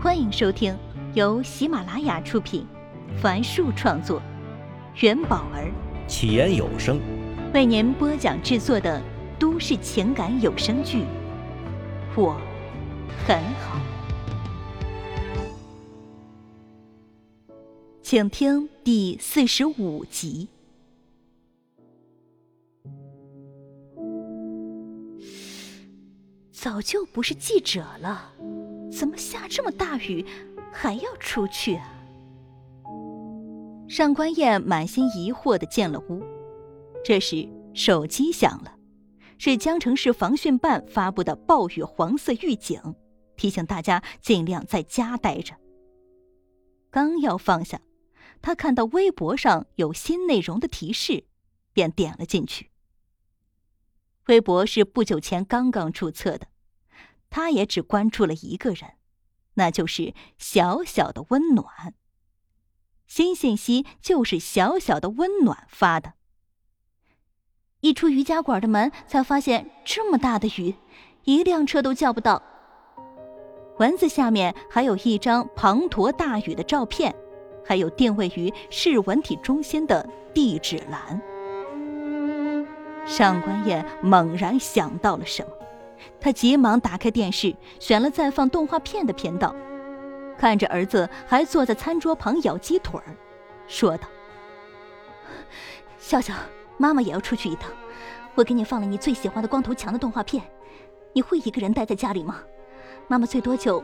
[0.00, 0.78] 欢迎收听
[1.14, 2.64] 由喜马拉雅出品，
[3.20, 4.22] 凡树创作，
[5.00, 5.72] 元宝儿
[6.06, 7.00] 起言有声
[7.52, 9.02] 为您播讲制作的
[9.40, 10.98] 都市情感有声剧
[12.14, 12.40] 《我
[13.26, 13.80] 很好》，
[18.00, 20.48] 请听第四十五集。
[26.52, 28.32] 早就不是记者了。
[28.90, 30.24] 怎么下这么大雨，
[30.72, 31.94] 还要出去啊？
[33.88, 36.22] 上官燕满心疑惑的进了屋。
[37.04, 38.76] 这时手机响了，
[39.38, 42.80] 是江城市防汛办发布的暴雨黄色预警，
[43.36, 45.54] 提醒大家尽量在家待着。
[46.90, 47.80] 刚要放下，
[48.42, 51.24] 他看到微博上有新内容的提示，
[51.72, 52.70] 便点了进去。
[54.26, 56.46] 微博是不久前刚刚注册的。
[57.30, 58.92] 他也只关注了一个人，
[59.54, 61.94] 那就是小小的温暖。
[63.06, 66.14] 新信息就是小小的温暖发的。
[67.80, 70.74] 一出瑜伽馆的门，才发现这么大的雨，
[71.24, 72.42] 一辆车都叫不到。
[73.78, 77.14] 文字下面还有一张滂沱大雨的照片，
[77.64, 81.22] 还有定位于市文体中心的地址栏。
[83.06, 85.52] 上官燕猛然想到了什么。
[86.20, 89.54] 他急忙打开电视，选了在放动画片的频道，
[90.38, 93.16] 看着儿子还坐在餐桌旁咬鸡腿儿，
[93.66, 94.08] 说道
[95.98, 96.34] ：“笑笑，
[96.76, 97.70] 妈妈也要出去一趟，
[98.34, 100.42] 我给你放了你最喜欢的光头强的动画片，
[101.12, 102.42] 你会一个人待在家里吗？
[103.06, 103.82] 妈妈最多就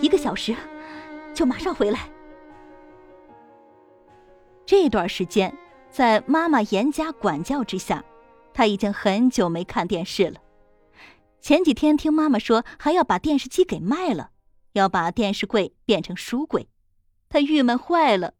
[0.00, 0.54] 一个小时，
[1.34, 2.00] 就马上回来。
[4.64, 5.56] 这段时间，
[5.90, 8.02] 在妈妈严加管教之下，
[8.52, 10.40] 他已经很久没看电视了。”
[11.40, 14.30] 前几天听妈妈说还要把电视机给卖了，
[14.72, 16.68] 要把电视柜变成书柜，
[17.28, 18.34] 他郁闷坏了，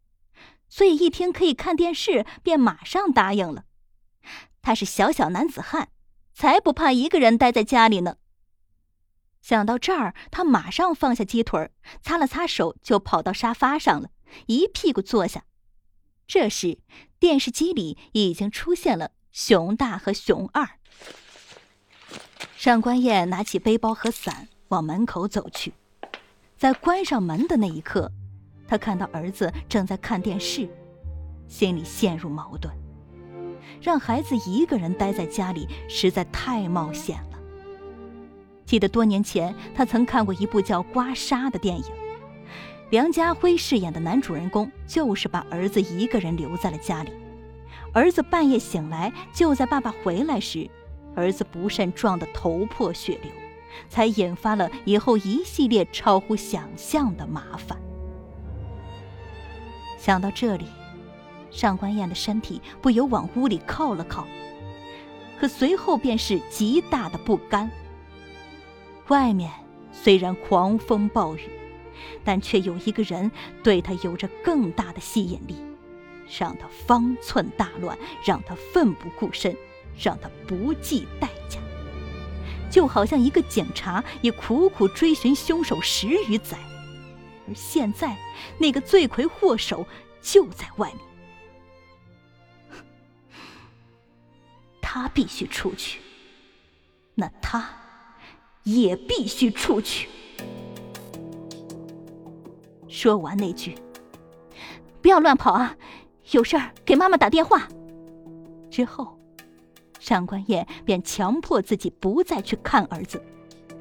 [0.68, 3.64] 所以一听可以看电视，便马上答应了。
[4.60, 5.90] 他是小小男子汉，
[6.34, 8.16] 才不怕一个人待在家里呢。
[9.40, 11.70] 想到这儿，他马上放下鸡腿，
[12.02, 14.10] 擦了擦手，就跑到沙发上了，
[14.46, 15.44] 一屁股坐下。
[16.26, 16.80] 这时，
[17.20, 20.80] 电视机里已经出现了熊大和熊二。
[22.56, 25.74] 上官燕拿起背包和伞往门口走去，
[26.56, 28.10] 在关上门的那一刻，
[28.66, 30.66] 她看到儿子正在看电视，
[31.46, 32.74] 心里陷入矛盾。
[33.78, 37.38] 让孩子一个人待在家里实在太冒险了。
[38.64, 41.84] 记得多年前，他曾看过一部叫《刮痧》的电影，
[42.88, 47.12] 梁家辉饰演的男主人公就是把儿子一个人留在了家里。
[47.92, 50.68] 儿子半夜醒来，就在爸爸回来时。
[51.16, 53.32] 儿子不慎撞得头破血流，
[53.88, 57.76] 才引发了以后一系列超乎想象的麻烦。
[59.98, 60.66] 想到这里，
[61.50, 64.28] 上官燕的身体不由往屋里靠了靠，
[65.40, 67.68] 可随后便是极大的不甘。
[69.08, 69.50] 外面
[69.90, 71.48] 虽然狂风暴雨，
[72.22, 73.30] 但却有一个人
[73.62, 75.56] 对他有着更大的吸引力，
[76.38, 79.56] 让他方寸大乱，让他奋不顾身。
[79.98, 81.58] 让他不计代价，
[82.70, 86.58] 就好像一个警察也苦苦追寻凶手十余载，
[87.48, 88.16] 而现在
[88.58, 89.86] 那个罪魁祸首
[90.20, 91.00] 就在外面。
[94.82, 96.00] 他必须出去，
[97.14, 97.68] 那他
[98.64, 100.08] 也必须出去。
[102.88, 103.76] 说完那句
[105.02, 105.76] “不要乱跑啊，
[106.30, 107.68] 有事儿给妈妈打电话”
[108.70, 109.15] 之后。
[110.06, 113.20] 上官燕便强迫自己不再去看儿子，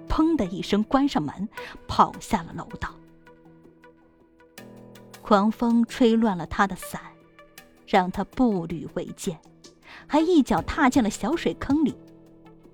[0.10, 1.48] 砰的一声关上门，
[1.88, 2.90] 跑下了楼道。
[5.22, 7.00] 狂风吹乱了他的伞，
[7.86, 9.40] 让他步履维艰，
[10.08, 11.96] 还一脚踏进了小水坑里，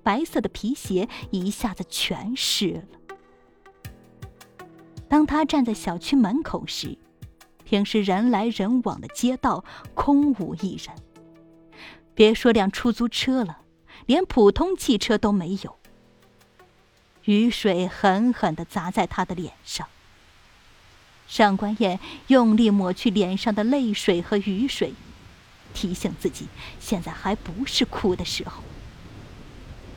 [0.02, 2.84] 白色的皮鞋一下子全湿了。
[5.10, 6.96] 当他站在小区门口时，
[7.64, 9.62] 平时人来人往的街道
[9.92, 10.96] 空无一人。
[12.14, 13.58] 别说辆出租车了，
[14.06, 15.78] 连普通汽车都没有。
[17.24, 19.88] 雨水狠狠的砸在他的脸上。
[21.28, 24.92] 上官燕用力抹去脸上的泪水和雨水，
[25.72, 26.48] 提醒自己
[26.78, 28.62] 现在还不是哭的时候。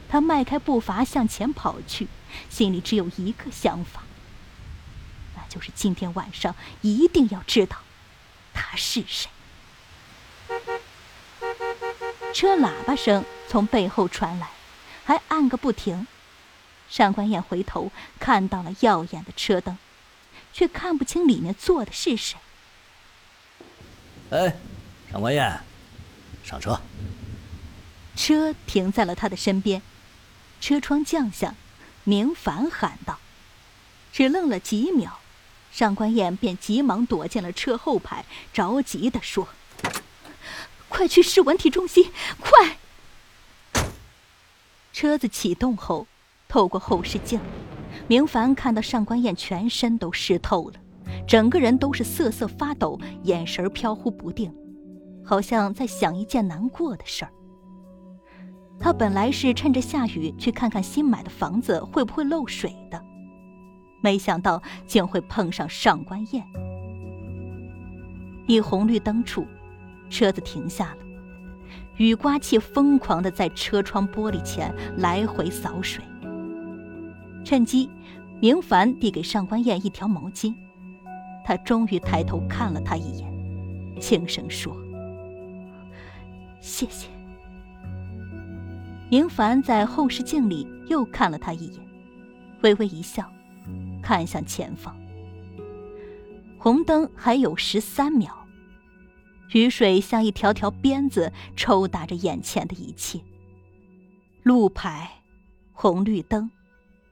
[0.07, 2.07] 他迈开步伐向前跑去，
[2.49, 4.03] 心里只有一个想法，
[5.35, 7.77] 那就是今天晚上一定要知道
[8.53, 9.29] 他是谁。
[12.35, 14.49] 车喇叭声从背后传来，
[15.05, 16.05] 还按个不停。
[16.89, 17.89] 上官燕回头
[18.19, 19.77] 看到了耀眼的车灯，
[20.51, 22.37] 却看不清里面坐的是谁。
[24.31, 24.53] 哎，
[25.09, 25.61] 上官燕，
[26.43, 26.77] 上车。
[28.17, 29.81] 车停在了他的身边，
[30.59, 31.55] 车窗降下，
[32.03, 33.17] 明凡喊道
[34.11, 35.19] ：“只愣了几秒，
[35.71, 39.47] 上官燕便急忙躲进了车后排，着急地说
[40.95, 42.09] ：‘快去市文体中心，
[42.39, 42.77] 快！’
[44.93, 46.07] 车子启动后，
[46.47, 47.37] 透过后视镜，
[48.07, 50.75] 明凡看到上官燕全身都湿透了，
[51.27, 54.55] 整个人都是瑟瑟发抖，眼神飘忽不定，
[55.25, 57.31] 好像在想一件难过的事儿。
[58.79, 63.03] 他本来是趁着下雨去看看新买的房子会不会漏水的，
[64.01, 66.41] 没想到竟会碰上上官燕。
[68.47, 69.45] 一红绿灯处，
[70.15, 70.97] 车子停下了，
[71.97, 76.01] 雨刮器疯狂的在车窗玻璃前来回扫水。
[77.43, 77.89] 趁机，
[78.39, 80.55] 明凡递给上官燕一条毛巾，
[81.43, 84.73] 他终于抬头看了他一眼，轻声说
[86.61, 87.09] ：“谢谢。”
[89.11, 91.85] 明凡在后视镜里又看了他一眼，
[92.61, 93.29] 微微一笑，
[94.01, 94.95] 看向前方。
[96.57, 98.44] 红灯还有十三秒，
[99.53, 103.19] 雨水像一条条鞭子抽打着眼前的一切。
[104.43, 105.09] 路牌、
[105.73, 106.49] 红绿灯、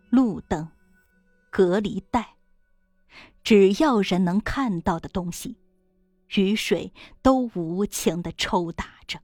[0.09, 0.67] 路灯、
[1.49, 2.35] 隔离带，
[3.43, 5.57] 只要人能看到的东西，
[6.35, 6.91] 雨水
[7.21, 9.19] 都无情的抽打着。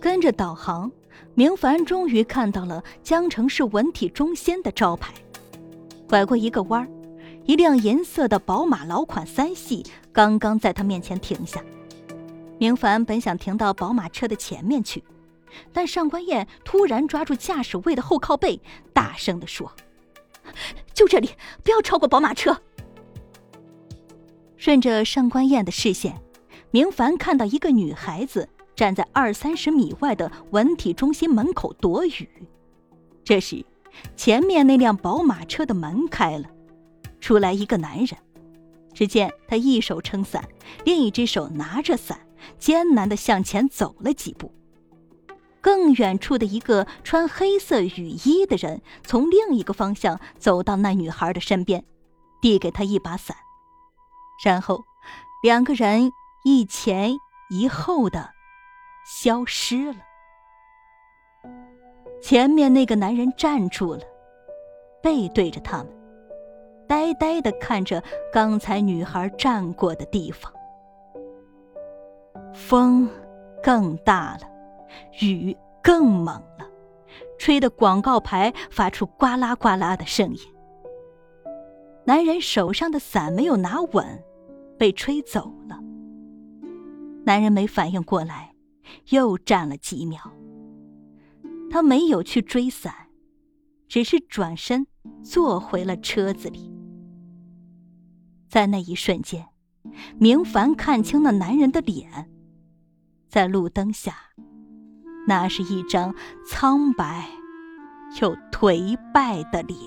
[0.00, 0.90] 跟着导航，
[1.34, 5.14] 明凡终于看到了江城市文体中心的招牌。
[6.08, 6.88] 拐过一个弯儿，
[7.44, 11.62] 一辆银色的宝马老款三系刚刚在他面前停下。
[12.58, 15.02] 明凡本想停到宝马车的前面去，
[15.72, 18.60] 但上官燕突然抓住驾驶位的后靠背，
[18.92, 19.72] 大声地说
[20.94, 21.30] ：“就这里，
[21.64, 22.56] 不要超过宝马车。”
[24.56, 26.20] 顺着上官燕的视线，
[26.70, 28.48] 明凡看到一个女孩子。
[28.74, 32.28] 站在二三十米外的文体中心门口躲雨。
[33.22, 33.64] 这时，
[34.16, 36.48] 前面那辆宝马车的门开了，
[37.22, 38.08] 出来一个男人。
[38.92, 40.46] 只见他一手撑伞，
[40.84, 42.20] 另一只手拿着伞，
[42.58, 44.52] 艰难地向前走了几步。
[45.62, 51.82] 更远处的一个穿黑色雨衣的人从另一个方向走到那女孩的身边，
[52.42, 53.34] 递给她一把伞，
[54.44, 54.84] 然后
[55.42, 56.12] 两个人
[56.44, 57.16] 一前
[57.48, 58.28] 一后的。
[59.04, 59.96] 消失了。
[62.22, 64.00] 前面那个男人站住了，
[65.02, 65.88] 背对着他们，
[66.92, 70.52] 呆呆的看着刚才女孩站过的地方。
[72.52, 73.08] 风
[73.62, 74.40] 更大了，
[75.22, 76.68] 雨更猛了，
[77.38, 80.40] 吹得广告牌发出呱啦呱啦的声音。
[82.04, 84.22] 男人手上的伞没有拿稳，
[84.78, 85.80] 被吹走了。
[87.24, 88.52] 男人没反应过来。
[89.08, 90.20] 又站了几秒，
[91.70, 92.92] 他没有去追伞，
[93.88, 94.86] 只是转身
[95.22, 96.70] 坐回了车子里。
[98.52, 99.48] 在那一瞬间，
[100.18, 102.30] 明凡看清了男人的脸，
[103.26, 104.14] 在路灯下，
[105.26, 106.14] 那是一张
[106.44, 107.30] 苍白
[108.20, 109.78] 又颓败的脸。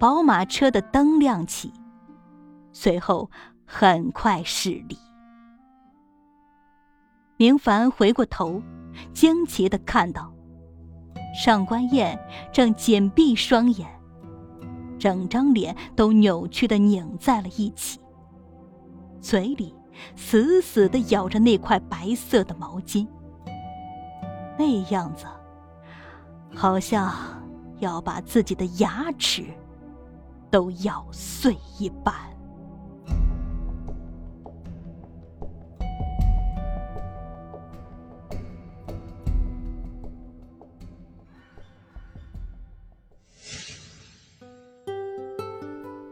[0.00, 1.72] 宝马车的灯亮起，
[2.72, 3.30] 随后
[3.64, 4.98] 很快驶离。
[7.36, 8.60] 明凡回过头，
[9.14, 10.31] 惊奇的看到
[11.34, 12.18] 上官燕
[12.52, 13.88] 正紧闭双眼，
[14.98, 17.98] 整张脸都扭曲的拧在了一起，
[19.20, 19.74] 嘴里
[20.14, 23.06] 死死的咬着那块白色的毛巾，
[24.58, 25.26] 那样子
[26.54, 27.12] 好像
[27.78, 29.44] 要把自己的牙齿。
[30.52, 32.14] 都咬碎一般。